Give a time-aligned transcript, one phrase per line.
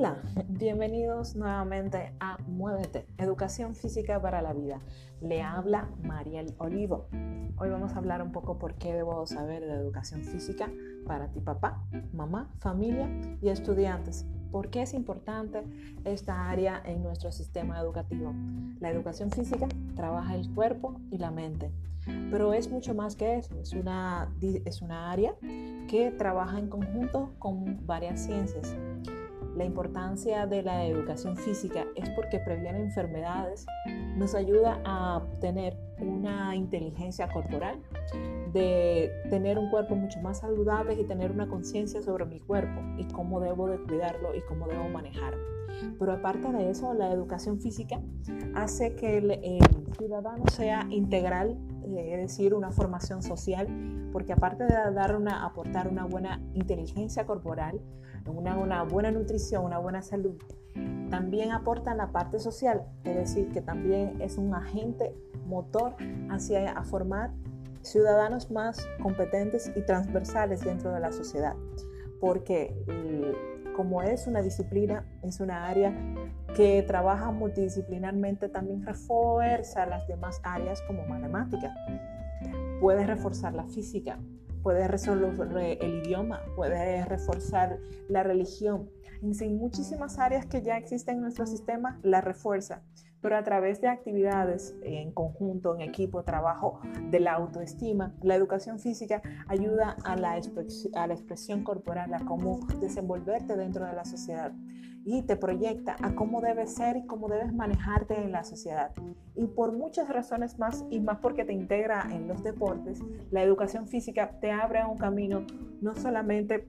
[0.00, 0.16] Hola,
[0.48, 4.80] bienvenidos nuevamente a Muévete, Educación Física para la Vida.
[5.20, 7.08] Le habla Mariel Olivo.
[7.58, 10.70] Hoy vamos a hablar un poco por qué debo saber de educación física
[11.06, 11.84] para ti papá,
[12.14, 13.10] mamá, familia
[13.42, 14.24] y estudiantes.
[14.50, 15.62] ¿Por qué es importante
[16.06, 18.32] esta área en nuestro sistema educativo?
[18.80, 21.70] La educación física trabaja el cuerpo y la mente,
[22.30, 23.54] pero es mucho más que eso.
[23.60, 25.34] Es una, es una área
[25.88, 28.74] que trabaja en conjunto con varias ciencias
[29.60, 33.66] la importancia de la educación física es porque previene enfermedades,
[34.16, 37.78] nos ayuda a tener una inteligencia corporal,
[38.54, 43.04] de tener un cuerpo mucho más saludable y tener una conciencia sobre mi cuerpo y
[43.08, 45.44] cómo debo de cuidarlo y cómo debo manejarlo.
[45.98, 48.00] Pero aparte de eso, la educación física
[48.54, 49.60] hace que el,
[49.98, 51.58] ciudadano sea integral,
[51.96, 53.68] eh, decir, una formación social,
[54.12, 57.80] porque aparte de dar una, aportar una buena inteligencia corporal,
[58.26, 60.36] una, una buena nutrición, una buena salud,
[61.10, 65.14] también aporta la parte social, es decir, que también es un agente
[65.46, 65.96] motor
[66.30, 67.32] hacia a formar
[67.82, 71.56] ciudadanos más competentes y transversales dentro de la sociedad,
[72.20, 75.96] porque mm, como es una disciplina, es una área
[76.54, 81.74] que trabaja multidisciplinarmente, también refuerza las demás áreas como matemática.
[82.78, 84.18] Puede reforzar la física,
[84.62, 87.78] puede resolver el idioma, puede reforzar
[88.10, 88.90] la religión.
[89.22, 92.82] En muchísimas áreas que ya existen en nuestro sistema, la refuerza,
[93.20, 98.78] pero a través de actividades en conjunto, en equipo, trabajo de la autoestima, la educación
[98.78, 104.52] física ayuda a la, expresión corporal, a cómo desenvolverte dentro de la sociedad
[105.04, 108.92] y te proyecta a cómo debes ser y cómo debes manejarte en la sociedad.
[109.34, 113.88] Y por muchas razones más, y más porque te integra en los deportes, la educación
[113.88, 115.46] física te abre un camino
[115.80, 116.68] no solamente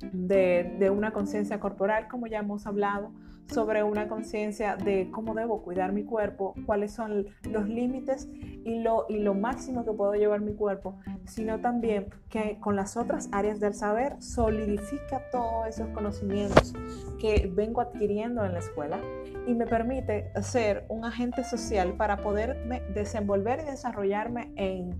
[0.00, 3.12] de, una conciencia corporal, como ya hemos hablado,
[3.52, 8.28] sobre una conciencia de cómo debo cuidar mi cuerpo, cuáles son los límites
[8.64, 12.96] y lo, y lo máximo que puedo llevar mi cuerpo, sino también que con las
[12.96, 16.72] otras áreas del saber solidifica todos esos conocimientos
[17.20, 18.98] que vengo adquiriendo en la escuela
[19.46, 24.94] y me permite ser un agente social para poderme desenvolver y desarrollarme en,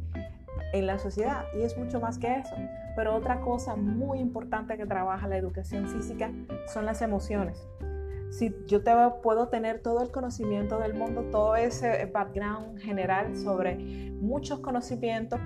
[0.75, 1.45] en la sociedad.
[1.55, 2.55] Y es mucho más que eso.
[2.97, 6.31] Pero otra cosa muy importante que trabaja la educación física
[6.73, 7.67] son las emociones
[8.35, 8.91] si yo te
[9.23, 15.39] puedo tener todo el conocimiento del mundo, todo ese background general sobre muchos conocimientos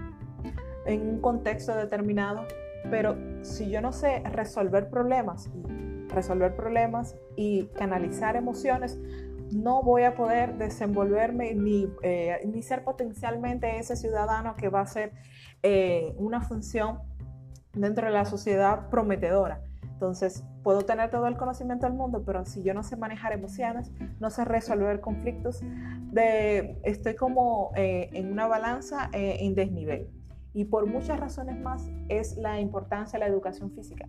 [0.87, 2.47] en un contexto determinado,
[2.91, 5.51] pero si yo no sé resolver problemas,
[6.09, 8.99] resolver problemas y canalizar emociones,
[9.53, 14.87] no voy a poder desenvolverme ni, eh, ni ser potencialmente ese ciudadano que va a
[14.87, 15.13] ser
[15.63, 17.01] eh, una función
[17.73, 19.63] dentro de la sociedad prometedora.
[19.83, 23.91] Entonces, puedo tener todo el conocimiento del mundo, pero si yo no sé manejar emociones,
[24.21, 25.61] no sé resolver conflictos,
[26.85, 30.09] estoy como eh, en una balanza en desnivel.
[30.55, 34.09] Y por muchas razones más es la importancia de la educación física.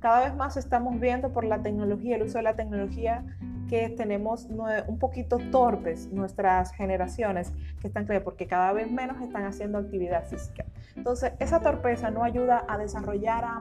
[0.00, 3.24] Cada vez más estamos viendo por la tecnología, el uso de la tecnología,
[3.68, 4.46] que tenemos
[4.86, 10.64] un poquito torpes nuestras generaciones que están porque cada vez menos están haciendo actividad física.
[10.96, 13.60] Entonces, esa torpeza no ayuda a desarrollar a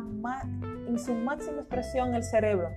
[0.91, 2.69] en su máxima expresión el cerebro.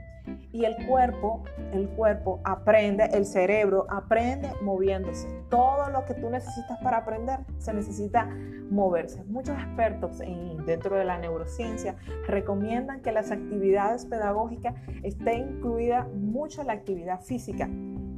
[0.52, 1.42] Y el cuerpo,
[1.72, 5.28] el cuerpo aprende, el cerebro aprende moviéndose.
[5.50, 8.26] Todo lo que tú necesitas para aprender se necesita
[8.70, 9.22] moverse.
[9.24, 10.22] Muchos expertos
[10.64, 17.68] dentro de la neurociencia recomiendan que las actividades pedagógicas estén incluida mucho la actividad física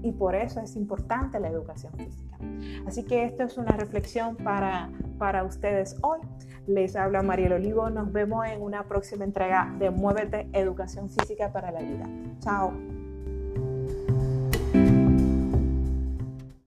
[0.02, 2.38] y por eso es importante la educación física.
[2.86, 6.20] Así que esto es una reflexión para, para ustedes hoy.
[6.66, 7.90] Les habla Mariel Olivo.
[7.90, 12.08] Nos vemos en una próxima entrega de Muévete Educación Física para la Vida.
[12.40, 12.95] Chao.